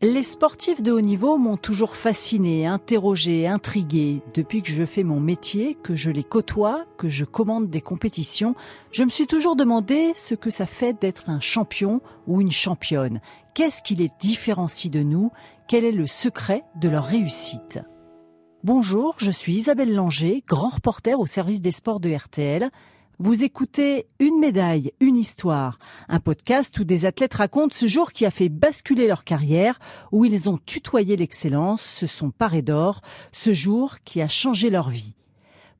[0.00, 4.22] Les sportifs de haut niveau m'ont toujours fasciné, interrogé, intrigué.
[4.32, 8.54] Depuis que je fais mon métier, que je les côtoie, que je commande des compétitions,
[8.92, 13.20] je me suis toujours demandé ce que ça fait d'être un champion ou une championne.
[13.54, 15.32] Qu'est-ce qui les différencie de nous?
[15.66, 17.80] Quel est le secret de leur réussite?
[18.62, 22.70] Bonjour, je suis Isabelle Langer, grand reporter au service des sports de RTL.
[23.20, 28.24] Vous écoutez Une médaille, une histoire, un podcast où des athlètes racontent ce jour qui
[28.24, 29.80] a fait basculer leur carrière,
[30.12, 33.00] où ils ont tutoyé l'excellence, se sont parés d'or,
[33.32, 35.14] ce jour qui a changé leur vie.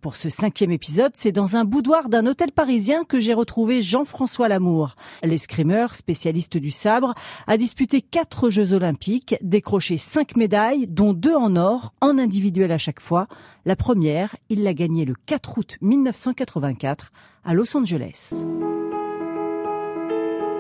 [0.01, 4.47] Pour ce cinquième épisode, c'est dans un boudoir d'un hôtel parisien que j'ai retrouvé Jean-François
[4.47, 4.95] Lamour.
[5.25, 7.15] L'escrimeur, spécialiste du sabre,
[7.49, 12.79] a disputé quatre Jeux olympiques, décroché cinq médailles, dont deux en or, en individuel à
[12.79, 13.27] chaque fois.
[13.65, 17.11] La première, il l'a gagnée le 4 août 1984
[17.45, 18.47] à Los Angeles.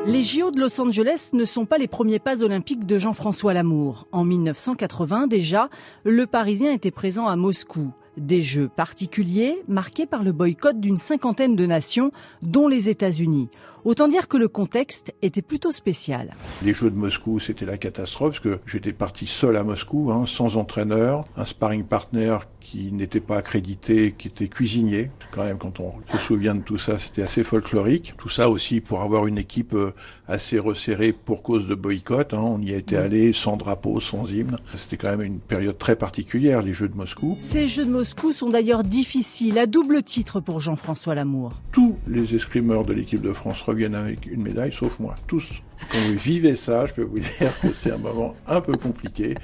[0.05, 4.09] Les JO de Los Angeles ne sont pas les premiers pas olympiques de Jean-François Lamour.
[4.11, 5.69] En 1980 déjà,
[6.03, 7.93] le Parisien était présent à Moscou.
[8.19, 12.11] Des jeux particuliers marqués par le boycott d'une cinquantaine de nations,
[12.43, 13.49] dont les États-Unis.
[13.85, 16.35] Autant dire que le contexte était plutôt spécial.
[16.63, 20.25] Les Jeux de Moscou, c'était la catastrophe parce que j'étais parti seul à Moscou, hein,
[20.27, 25.11] sans entraîneur, un sparring partner qui n'était pas accrédité, qui était cuisinier.
[25.31, 28.15] Quand même, quand on se souvient de tout ça, c'était assez folklorique.
[28.19, 29.95] Tout ça aussi pour avoir une équipe euh,
[30.27, 32.35] assez resserrée pour cause de boycott.
[32.35, 32.43] Hein.
[32.43, 34.59] On y été allé sans drapeau, sans hymne.
[34.77, 37.37] C'était quand même une période très particulière, les Jeux de Moscou.
[37.41, 41.53] Ces Jeux de Moscou sont d'ailleurs difficiles, à double titre pour Jean-François Lamour.
[41.73, 45.15] Tous les escrimeurs de l'équipe de France reviennent avec une médaille, sauf moi.
[45.27, 45.63] Tous.
[45.91, 49.35] Quand vous vivez ça, je peux vous dire que c'est un moment un peu compliqué,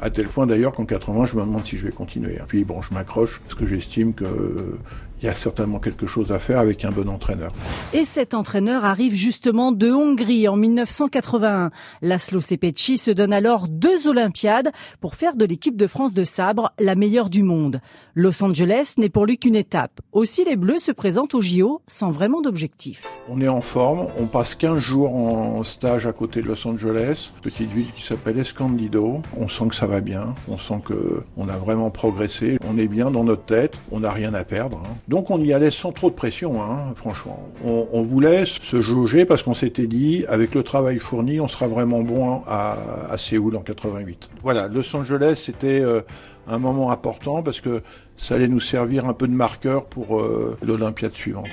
[0.00, 2.38] à tel point d'ailleurs qu'en 80, je me demande si je vais continuer.
[2.48, 4.78] Puis bon, je m'accroche parce que j'estime que
[5.20, 7.52] il y a certainement quelque chose à faire avec un bon entraîneur.
[7.92, 11.70] Et cet entraîneur arrive justement de Hongrie en 1981.
[12.02, 16.72] Laszlo Sepecci se donne alors deux Olympiades pour faire de l'équipe de France de sabre
[16.78, 17.80] la meilleure du monde.
[18.14, 20.00] Los Angeles n'est pour lui qu'une étape.
[20.12, 23.06] Aussi les Bleus se présentent au JO sans vraiment d'objectif.
[23.28, 27.30] On est en forme, on passe 15 jours en stage à côté de Los Angeles,
[27.40, 29.22] petite ville qui s'appelle Escondido.
[29.36, 32.88] On sent que ça va bien, on sent que on a vraiment progressé, on est
[32.88, 34.82] bien dans notre tête, on n'a rien à perdre.
[34.84, 34.96] Hein.
[35.06, 37.48] Donc on y allait sans trop de pression, hein, franchement.
[37.64, 42.00] On, voulait se jauger parce qu'on s'était dit, avec le travail fourni, on sera vraiment
[42.00, 42.76] bon à,
[43.08, 44.30] à Séoul en 88.
[44.42, 46.00] Voilà, Los Angeles, c'était euh,
[46.48, 47.82] un moment important parce que
[48.16, 51.48] ça allait nous servir un peu de marqueur pour euh, l'Olympiade suivante.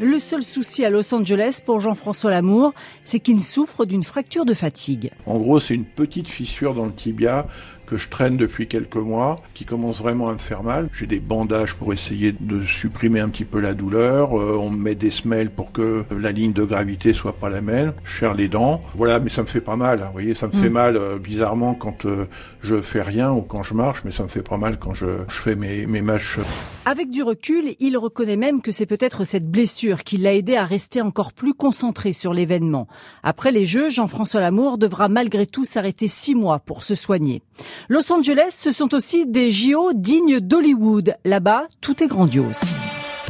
[0.00, 2.74] Le seul souci à Los Angeles pour Jean-François Lamour,
[3.04, 5.10] c'est qu'il souffre d'une fracture de fatigue.
[5.24, 7.46] En gros, c'est une petite fissure dans le tibia
[7.94, 10.88] que je traîne depuis quelques mois, qui commence vraiment à me faire mal.
[10.92, 14.36] J'ai des bandages pour essayer de supprimer un petit peu la douleur.
[14.36, 17.60] Euh, on me met des semelles pour que la ligne de gravité soit pas la
[17.60, 17.92] même.
[18.02, 18.80] Je serre les dents.
[18.96, 20.00] Voilà, mais ça me fait pas mal.
[20.02, 20.06] Hein.
[20.06, 20.72] Vous voyez, ça me fait mm.
[20.72, 22.26] mal euh, bizarrement quand euh,
[22.62, 25.06] je fais rien ou quand je marche, mais ça me fait pas mal quand je,
[25.28, 26.40] je fais mes, mes matchs.
[26.86, 30.64] Avec du recul, il reconnaît même que c'est peut-être cette blessure qui l'a aidé à
[30.64, 32.88] rester encore plus concentré sur l'événement.
[33.22, 37.42] Après les Jeux, Jean-François Lamour devra malgré tout s'arrêter six mois pour se soigner.
[37.90, 41.16] Los Angeles, ce sont aussi des JO dignes d'Hollywood.
[41.26, 42.58] Là-bas, tout est grandiose.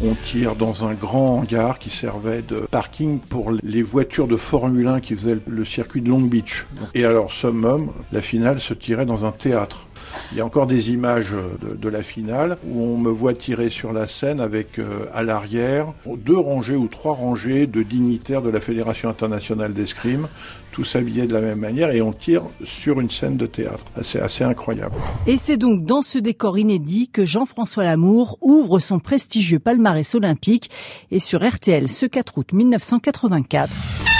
[0.04, 4.86] On tire dans un grand hangar qui servait de parking pour les voitures de Formule
[4.86, 6.66] 1 qui faisaient le circuit de Long Beach.
[6.94, 9.88] Et alors, summum, la finale se tirait dans un théâtre.
[10.32, 13.92] Il y a encore des images de, la finale où on me voit tirer sur
[13.92, 18.60] la scène avec euh, à l'arrière deux rangées ou trois rangées de dignitaires de la
[18.60, 20.28] Fédération internationale d'escrime,
[20.72, 23.84] tous habillés de la même manière et on tire sur une scène de théâtre.
[24.02, 24.96] C'est assez incroyable.
[25.26, 30.70] Et c'est donc dans ce décor inédit que Jean-François Lamour ouvre son prestigieux palmarès olympique
[31.12, 34.13] et sur RTL ce 4 août 1984.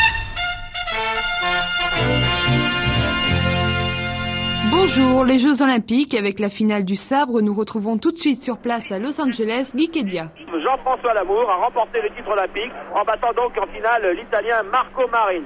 [4.86, 7.40] Bonjour, les Jeux Olympiques avec la finale du sabre.
[7.40, 10.28] Nous retrouvons tout de suite sur place à Los Angeles Guy Kedia.
[10.62, 15.42] Jean-François Lamour a remporté le titre olympique en battant donc en finale l'Italien Marco Marin.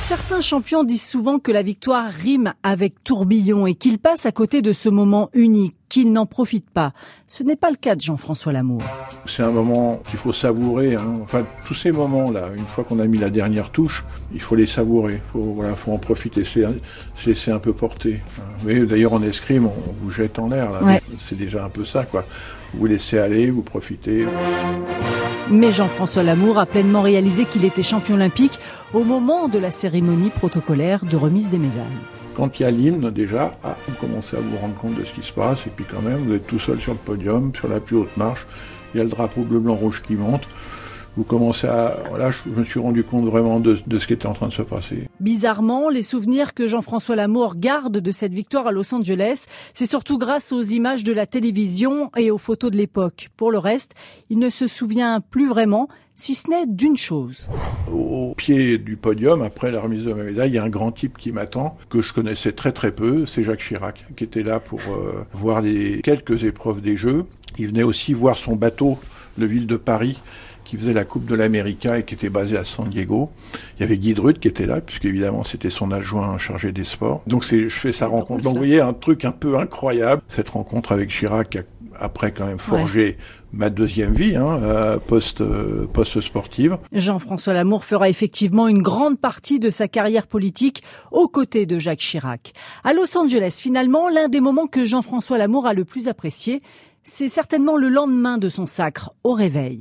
[0.00, 4.60] Certains champions disent souvent que la victoire rime avec tourbillon et qu'ils passent à côté
[4.60, 6.92] de ce moment unique, qu'ils n'en profitent pas.
[7.26, 8.82] Ce n'est pas le cas de Jean-François Lamour.
[9.26, 10.94] C'est un moment qu'il faut savourer.
[10.94, 11.20] Hein.
[11.22, 14.66] Enfin, tous ces moments-là, une fois qu'on a mis la dernière touche, il faut les
[14.66, 15.14] savourer.
[15.14, 16.60] Il faut, voilà, faut en profiter, se
[17.26, 18.20] laisser un peu porter.
[18.64, 20.70] Mais d'ailleurs, en escrime, on, vous jette en l'air.
[21.18, 22.24] C'est déjà un peu ça, quoi.
[22.74, 24.26] Vous laissez aller, vous profitez.
[25.50, 28.58] Mais Jean-François Lamour a pleinement réalisé qu'il était champion olympique
[28.92, 31.84] au moment de la cérémonie protocolaire de remise des médailles.
[32.36, 35.12] Quand il y a l'hymne, déjà, ah, vous commencez à vous rendre compte de ce
[35.14, 37.66] qui se passe, et puis quand même, vous êtes tout seul sur le podium, sur
[37.66, 38.46] la plus haute marche,
[38.92, 40.46] il y a le drapeau bleu, blanc, rouge qui monte
[41.16, 41.96] vous commencez à...
[42.08, 44.62] Voilà, je me suis rendu compte vraiment de, ce qui était en train de se
[44.62, 45.08] passer.
[45.20, 50.18] Bizarrement, les souvenirs que Jean-François Lamour garde de cette victoire à Los Angeles, c'est surtout
[50.18, 53.30] grâce aux images de la télévision et aux photos de l'époque.
[53.36, 53.92] Pour le reste,
[54.30, 57.48] il ne se souvient plus vraiment, si ce n'est d'une chose.
[57.90, 60.92] Au pied du podium, après la remise de ma médaille, il y a un grand
[60.92, 64.60] type qui m'attend, que je connaissais très très peu, c'est Jacques Chirac, qui était là
[64.60, 67.24] pour euh, voir les quelques épreuves des Jeux.
[67.58, 68.98] Il venait aussi voir son bateau,
[69.38, 70.22] le Ville de Paris,
[70.64, 73.30] qui faisait la Coupe de l'América et qui était basé à San Diego.
[73.76, 76.84] Il y avait Guy Drut qui était là, puisque évidemment c'était son adjoint chargé des
[76.84, 77.22] sports.
[77.26, 78.42] Donc c'est, je fais sa rencontre.
[78.42, 81.62] Donc vous voyez un truc un peu incroyable, cette rencontre avec Chirac a
[81.98, 83.16] après quand même forgé
[83.52, 86.76] ma deuxième vie, hein, euh, post, euh, post sportive.
[86.92, 92.00] Jean-François Lamour fera effectivement une grande partie de sa carrière politique aux côtés de Jacques
[92.00, 92.52] Chirac.
[92.84, 96.60] À Los Angeles, finalement, l'un des moments que Jean-François Lamour a le plus apprécié,
[97.06, 99.80] c'est certainement le lendemain de son sacre, au réveil.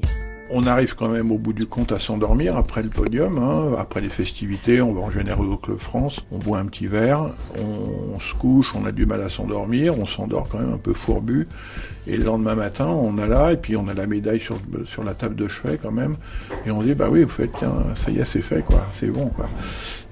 [0.52, 3.76] On arrive quand même au bout du compte à s'endormir après le podium, hein.
[3.80, 7.32] après les festivités, on va en général au Club France, on boit un petit verre,
[7.60, 10.94] on, se couche, on a du mal à s'endormir, on s'endort quand même un peu
[10.94, 11.48] fourbu,
[12.06, 15.16] et le lendemain matin, on a là, et puis on a la médaille sur, la
[15.16, 16.18] table de chevet quand même,
[16.68, 19.08] et on dit bah oui, vous faites, tiens, ça y est, c'est fait quoi, c'est
[19.08, 19.50] bon quoi.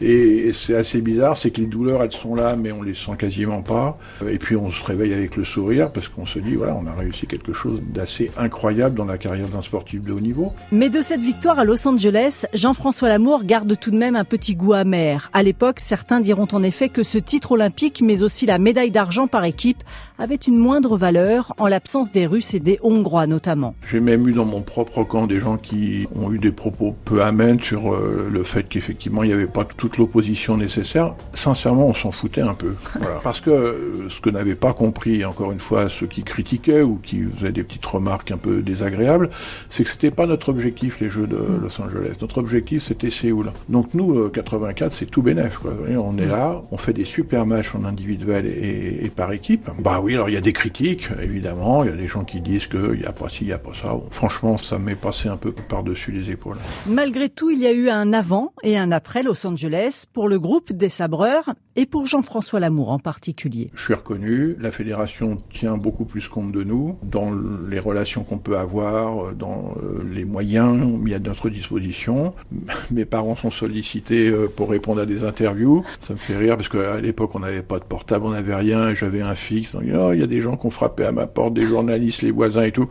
[0.04, 3.14] Et, c'est assez bizarre, c'est que les douleurs elles sont là, mais on les sent
[3.18, 3.98] quasiment pas,
[4.30, 6.94] et puis on se réveille avec le sourire parce qu'on se dit voilà, on a
[6.94, 10.54] réussi quelque chose d'assez incroyable dans la carrière d'un sportif de haut niveau.
[10.72, 14.56] Mais de cette victoire à Los Angeles, Jean-François Lamour garde tout de même un petit
[14.56, 15.30] goût amer.
[15.34, 19.28] À l'époque, certains diront en effet que ce titre olympique, mais aussi la médaille d'argent
[19.28, 19.84] par équipe,
[20.20, 23.76] avait une moindre valeur en l'absence des Russes et des Hongrois notamment.
[23.90, 27.22] J'ai même eu dans mon propre camp des gens qui ont eu des propos peu
[27.22, 31.16] amènes sur euh, le fait qu'effectivement il n'y avait pas toute l'opposition nécessaire.
[31.34, 32.75] Sincèrement, on s'en foutait un peu.
[33.24, 37.00] Parce que euh, ce que n'avaient pas compris, encore une fois, ceux qui critiquaient ou
[37.01, 39.30] qui faisaient des petites remarques un peu désagréables,
[39.69, 42.16] c'est que c'était pas notre objectif, les Jeux de Los Angeles.
[42.22, 43.51] Notre objectif, c'était Séoul.
[43.69, 45.57] Donc nous, 84, euh, c'est tout bénef.
[45.57, 45.74] Quoi.
[45.98, 49.69] On est là, on fait des super matchs en individuel et, par équipe.
[49.80, 51.84] Bah oui, alors il y a des critiques, évidemment.
[51.84, 53.57] Il y a des gens qui disent qu'il n'y a pas ci, il n'y a
[53.57, 53.96] pas ça.
[54.12, 56.57] Franchement, ça m'est passé un peu par-dessus les épaules.
[56.88, 60.40] Malgré tout, il y a eu un avant et un après Los Angeles pour le
[60.40, 63.70] groupe des sabreurs et pour Jean-François Lamour en particulier.
[63.74, 67.32] Je suis reconnu, la fédération tient beaucoup plus compte de nous dans
[67.70, 72.34] les relations qu'on peut avoir, dans euh, les moyens mis à notre disposition.
[72.92, 75.84] Mes parents sont sollicités euh, pour répondre à des interviews.
[76.02, 78.94] Ça me fait rire parce qu'à l'époque, on n'avait pas de portable, on n'avait rien,
[78.94, 79.76] j'avais un fixe.
[79.76, 82.32] Oh, il y a des gens qui ont frappé à ma porte, des journalistes, les
[82.32, 82.88] voisins et tout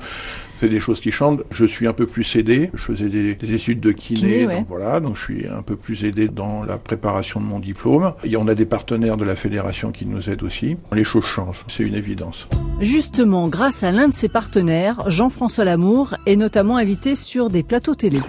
[0.62, 1.43] c'est des choses qui chantent.
[1.50, 2.70] Je suis un peu plus aidé.
[2.73, 6.29] Je faisais des, études de kiné, donc voilà, donc je suis un peu plus aidé
[6.29, 8.12] dans la préparation de mon diplôme.
[8.23, 10.76] Et on a des partenaires de la fédération qui nous aident aussi.
[10.93, 12.47] Les choses changent, c'est une évidence.
[12.81, 17.97] Justement, grâce à l'un de ses partenaires, Jean-François Lamour, est notamment invité sur des plateaux
[17.97, 18.20] télé.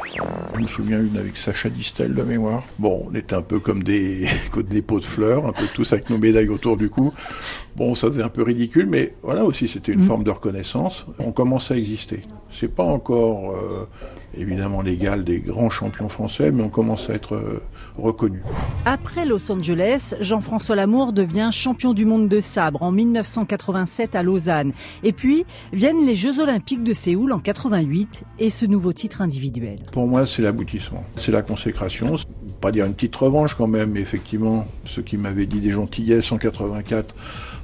[0.56, 2.64] Je me souviens une avec Sacha Distel de mémoire.
[2.80, 4.28] Bon, on était un peu comme des,
[4.70, 7.14] des pots de fleurs, un peu tous avec nos médailles autour du cou.
[7.76, 10.08] Bon, ça faisait un peu ridicule, mais voilà aussi, c'était une mm.
[10.08, 11.06] forme de reconnaissance.
[11.20, 12.23] On commence à exister.
[12.52, 13.88] C'est pas encore euh,
[14.38, 17.64] évidemment l'égal des grands champions français, mais on commence à être euh,
[17.98, 18.44] reconnu.
[18.86, 24.72] Après Los Angeles, Jean-François Lamour devient champion du monde de sabre en 1987 à Lausanne.
[25.04, 29.80] Et puis viennent les Jeux Olympiques de Séoul en 88 et ce nouveau titre individuel.
[29.92, 32.16] Pour moi, c'est l'aboutissement, c'est la consécration.
[32.64, 36.32] Pas dire une petite revanche quand même, mais effectivement, ceux qui m'avaient dit des gentillesses
[36.32, 37.14] en 84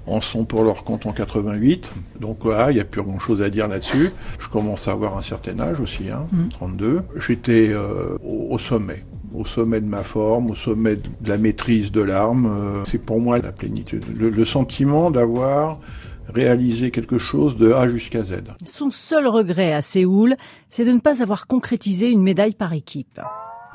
[0.08, 1.94] en sont pour leur compte en 88.
[2.20, 4.10] Donc voilà, il n'y a plus grand chose à dire là-dessus.
[4.40, 6.08] Je commence à avoir un certain âge aussi,
[6.50, 6.98] 32.
[6.98, 7.20] Hein, mm.
[7.22, 12.02] J'étais euh, au, sommet au sommet de ma forme, au sommet de la maîtrise de
[12.02, 12.48] l'arme.
[12.48, 14.04] Euh, c'est pour moi la plénitude.
[14.18, 15.80] Le, sentiment d'avoir
[16.28, 18.44] réalisé quelque chose de A jusqu'à Z.
[18.66, 20.36] Son seul regret à Séoul,
[20.70, 23.22] c'est de ne pas avoir concrétisé une médaille par équipe.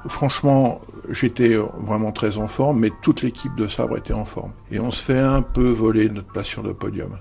[0.08, 4.52] Franchement, j'étais vraiment très en forme, mais toute l'équipe de sabre était en forme.
[4.70, 7.18] Et on se fait un peu voler notre place sur le podium.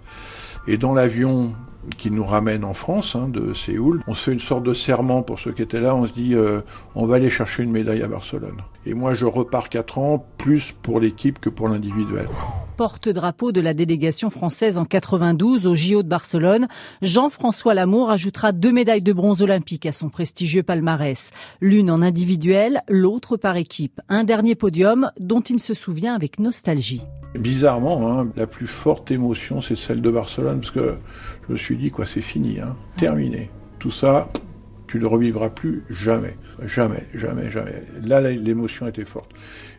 [0.67, 1.53] Et dans l'avion
[1.97, 5.21] qui nous ramène en France, hein, de Séoul, on se fait une sorte de serment
[5.23, 5.95] pour ceux qui étaient là.
[5.95, 6.61] On se dit, euh,
[6.95, 8.57] on va aller chercher une médaille à Barcelone.
[8.85, 12.27] Et moi, je repars quatre ans, plus pour l'équipe que pour l'individuel
[12.73, 16.67] porte-drapeau de la délégation française en 92 au JO de Barcelone,
[17.01, 22.81] Jean-François Lamour ajoutera deux médailles de bronze olympiques à son prestigieux palmarès, l'une en individuel,
[22.89, 24.01] l'autre par équipe.
[24.09, 27.03] Un dernier podium dont il se souvient avec nostalgie.
[27.35, 30.95] Bizarrement, hein, la plus forte émotion, c'est celle de Barcelone, parce que
[31.47, 33.49] je me suis dit, quoi, c'est fini, hein, terminé.
[33.79, 34.29] Tout ça,
[34.87, 36.37] tu ne revivras plus jamais.
[36.65, 37.81] Jamais, jamais, jamais.
[38.03, 39.31] Là, l'émotion était forte.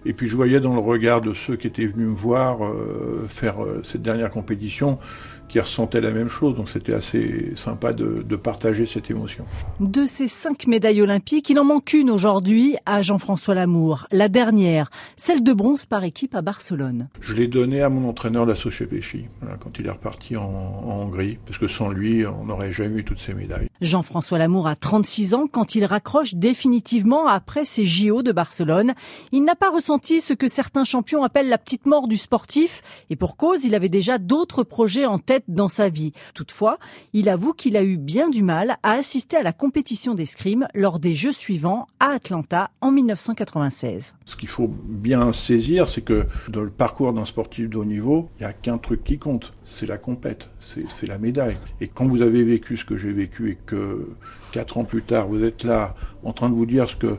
[0.05, 3.27] Et puis je voyais dans le regard de ceux qui étaient venus me voir euh,
[3.29, 4.99] faire euh, cette dernière compétition
[5.49, 6.55] qui ressentaient la même chose.
[6.55, 9.45] Donc c'était assez sympa de, de, partager cette émotion.
[9.81, 14.07] De ces cinq médailles olympiques, il en manque une aujourd'hui à Jean-François Lamour.
[14.11, 17.09] La dernière, celle de bronze par équipe à Barcelone.
[17.21, 21.03] Je l'ai donnée à mon entraîneur la Péchi, voilà, quand il est reparti en, en,
[21.03, 23.69] Hongrie, parce que sans lui, on n'aurait jamais eu toutes ces médailles.
[23.81, 28.95] Jean-François Lamour a 36 ans quand il raccroche définitivement après ses JO de Barcelone.
[29.33, 33.17] Il n'a pas ressenti ce que certains champions appellent la petite mort du sportif, et
[33.17, 36.13] pour cause, il avait déjà d'autres projets en tête dans sa vie.
[36.35, 36.79] Toutefois,
[37.13, 40.99] il avoue qu'il a eu bien du mal à assister à la compétition d'escrime lors
[40.99, 44.15] des Jeux suivants à Atlanta en 1996.
[44.25, 48.29] Ce qu'il faut bien saisir, c'est que dans le parcours d'un sportif de haut niveau,
[48.39, 51.59] il n'y a qu'un truc qui compte, c'est la compète, c'est la médaille.
[51.81, 54.15] Et quand vous avez vécu ce que j'ai vécu et que
[54.53, 57.19] quatre ans plus tard, vous êtes là en train de vous dire ce que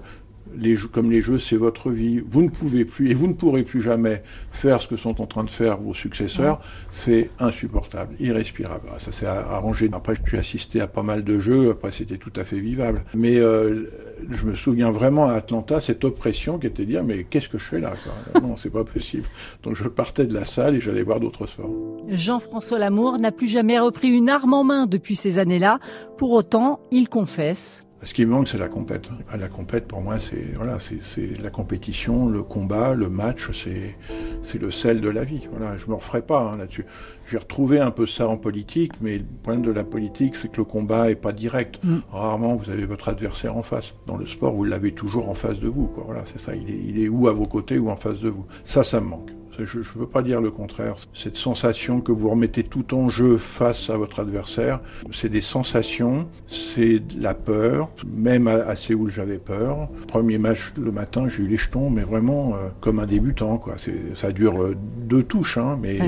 [0.57, 2.21] les jeux, comme les jeux, c'est votre vie.
[2.27, 5.25] Vous ne pouvez plus et vous ne pourrez plus jamais faire ce que sont en
[5.25, 6.59] train de faire vos successeurs.
[6.91, 8.87] C'est insupportable, irrespirable.
[8.93, 9.89] Ah, ça s'est arrangé.
[9.93, 11.71] Après, j'ai assisté à pas mal de jeux.
[11.71, 13.03] Après, c'était tout à fait vivable.
[13.13, 13.85] Mais euh,
[14.29, 17.57] je me souviens vraiment à Atlanta cette oppression qui était de dire mais qu'est-ce que
[17.57, 17.93] je fais là
[18.41, 19.27] Non, c'est pas possible.
[19.63, 21.69] Donc je partais de la salle et j'allais voir d'autres sports.
[22.09, 25.79] Jean-François Lamour n'a plus jamais repris une arme en main depuis ces années-là.
[26.17, 29.09] Pour autant, il confesse ce qui me manque, c'est la compète.
[29.29, 33.95] Ah, la compète, pour moi, c'est voilà, c'est la compétition, le combat, le match, c'est
[34.43, 35.47] c'est le sel de la vie.
[35.49, 36.85] Voilà, je me referai pas hein, là-dessus.
[37.27, 40.57] J'ai retrouvé un peu ça en politique, mais le problème de la politique, c'est que
[40.57, 41.79] le combat est pas direct.
[41.83, 41.97] Mm.
[42.11, 43.93] Rarement, vous avez votre adversaire en face.
[44.07, 45.87] Dans le sport, vous l'avez toujours en face de vous.
[45.87, 46.03] Quoi.
[46.05, 46.55] Voilà, c'est ça.
[46.55, 48.45] Il est, il est ou à vos côtés ou en face de vous.
[48.65, 49.31] Ça, ça me manque.
[49.63, 50.95] Je ne veux pas dire le contraire.
[51.13, 54.81] Cette sensation que vous remettez tout en jeu face à votre adversaire,
[55.11, 57.89] c'est des sensations, c'est de la peur.
[58.05, 59.89] Même à, Séoul, j'avais peur.
[60.07, 63.57] Premier match le matin, j'ai eu les jetons, mais vraiment euh, comme un débutant.
[63.57, 63.75] Quoi.
[64.15, 65.99] Ça dure euh, deux touches, hein, mais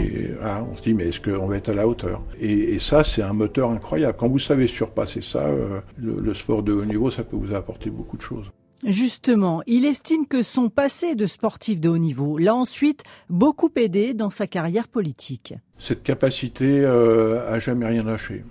[0.41, 2.21] ah, on se dit, mais est-ce qu'on va être à la hauteur?
[2.39, 4.15] Et, et, ça, c'est un moteur incroyable.
[4.17, 7.53] Quand vous savez surpasser ça, euh, le, le sport de haut niveau, ça peut vous
[7.53, 8.51] apporter beaucoup de choses.
[8.85, 14.13] Justement, il estime que son passé de sportif de haut niveau l'a ensuite beaucoup aidé
[14.13, 15.55] dans sa carrière politique.
[15.79, 18.43] Cette capacité euh, jamais rien lâcher,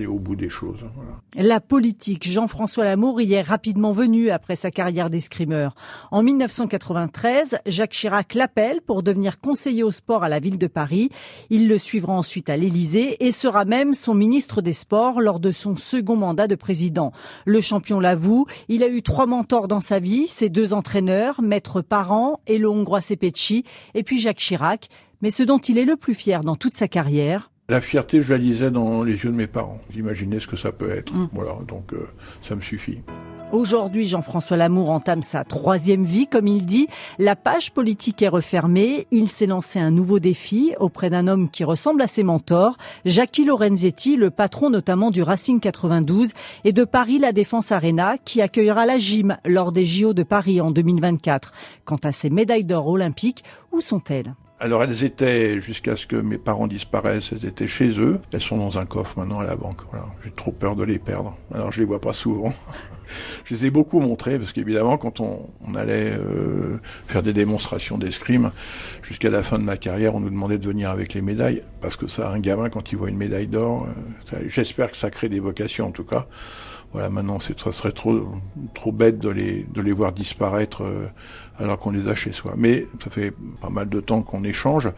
[0.00, 0.84] au bout des choses.
[1.36, 5.74] La politique, Jean-François Lamour y est rapidement venu après sa carrière d'escrimeur.
[6.10, 11.10] En 1993, Jacques Chirac l'appelle pour devenir conseiller au sport à la ville de Paris.
[11.50, 15.52] Il le suivra ensuite à l'Élysée et sera même son ministre des Sports lors de
[15.52, 17.12] son second mandat de président.
[17.44, 21.82] Le champion l'avoue, il a eu trois mentors dans sa vie, ses deux entraîneurs, Maître
[21.82, 24.88] Parent et le Hongrois Sepecci, et puis Jacques Chirac
[25.22, 28.34] mais ce dont il est le plus fier dans toute sa carrière, la fierté, je
[28.34, 29.80] la lisais dans les yeux de mes parents.
[29.96, 31.12] Imaginez ce que ça peut être.
[31.12, 31.30] Mm.
[31.32, 32.06] Voilà, donc euh,
[32.42, 33.00] ça me suffit.
[33.50, 36.86] Aujourd'hui, Jean-François Lamour entame sa troisième vie, comme il dit.
[37.18, 39.06] La page politique est refermée.
[39.10, 42.76] Il s'est lancé un nouveau défi auprès d'un homme qui ressemble à ses mentors,
[43.06, 46.32] Jackie Lorenzetti, le patron notamment du Racing 92
[46.64, 50.60] et de Paris La Défense Arena, qui accueillera la gym lors des JO de Paris
[50.60, 51.52] en 2024.
[51.86, 54.34] Quant à ses médailles d'or olympiques, où sont-elles?
[54.62, 58.20] Alors elles étaient, jusqu'à ce que mes parents disparaissent, elles étaient chez eux.
[58.32, 59.80] Elles sont dans un coffre maintenant à la banque.
[60.24, 61.36] J'ai trop peur de les perdre.
[61.52, 62.54] Alors je les vois pas souvent.
[63.44, 66.78] je les ai beaucoup montrées parce qu'évidemment quand on, allait euh,
[67.08, 68.52] faire des démonstrations d'escrime,
[69.02, 71.96] jusqu'à la fin de ma carrière, on nous demandait de venir avec les médailles parce
[71.96, 73.88] que ça, un gamin quand il voit une médaille d'or,
[74.32, 76.28] euh, j'espère que ça crée des vocations en tout cas
[76.92, 78.28] voilà, maintenant, ça serait trop,
[78.74, 81.06] trop bête de les, de les voir disparaître euh,
[81.58, 82.52] alors qu'on les a chez soi.
[82.56, 84.90] Mais ça fait pas mal de temps qu'on échange.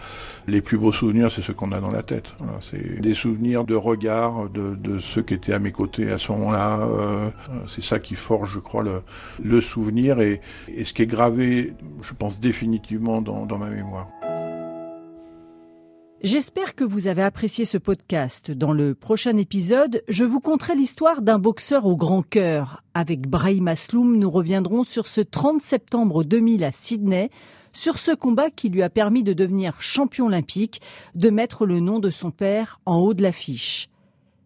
[0.49, 2.35] Les plus beaux souvenirs, c'est ceux qu'on a dans la tête.
[2.39, 6.19] Voilà, c'est des souvenirs de regard de, de, ceux qui étaient à mes côtés à
[6.19, 6.81] ce moment-là.
[6.81, 7.31] Euh,
[7.69, 9.03] c'est ça qui forge, je crois, le,
[9.43, 14.09] le souvenir et, et, ce qui est gravé, je pense, définitivement dans, dans ma mémoire.
[16.25, 18.51] J'espère que vous avez apprécié ce podcast.
[18.51, 22.83] Dans le prochain épisode, je vous conterai l'histoire d'un boxeur au grand cœur.
[22.95, 27.29] Avec Brahim Asloum, nous reviendrons sur ce 30 septembre 2000 à Sydney,
[27.75, 30.81] sur ce combat qui lui a permis de devenir champion olympique,
[31.15, 33.91] de mettre le nom de son père en haut de l'affiche.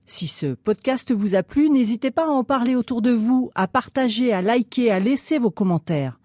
[0.04, 3.68] Si ce podcast vous a plu, n'hésitez pas à en parler autour de vous, à
[3.68, 6.18] partager, à liker, à laisser vos commentaires.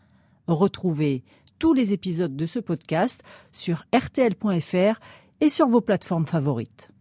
[0.48, 1.24] Retrouvez
[1.60, 3.22] tous les épisodes de ce podcast
[3.54, 5.00] sur rtl.fr
[5.44, 6.93] et sur vos plateformes favorites.